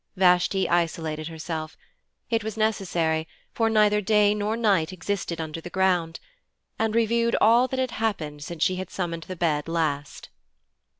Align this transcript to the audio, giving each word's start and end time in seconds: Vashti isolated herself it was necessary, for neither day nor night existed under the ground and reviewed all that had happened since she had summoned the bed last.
Vashti 0.15 0.67
isolated 0.67 1.27
herself 1.27 1.77
it 2.31 2.43
was 2.43 2.57
necessary, 2.57 3.27
for 3.53 3.69
neither 3.69 4.01
day 4.01 4.33
nor 4.33 4.57
night 4.57 4.91
existed 4.91 5.39
under 5.39 5.61
the 5.61 5.69
ground 5.69 6.19
and 6.79 6.95
reviewed 6.95 7.35
all 7.39 7.67
that 7.67 7.77
had 7.77 7.91
happened 7.91 8.43
since 8.43 8.63
she 8.63 8.77
had 8.77 8.89
summoned 8.89 9.25
the 9.27 9.35
bed 9.35 9.67
last. 9.67 10.29